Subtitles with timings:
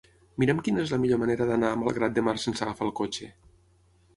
[0.43, 3.31] Mira'm quina és la millor manera d'anar a Malgrat de Mar sense agafar el cotxe.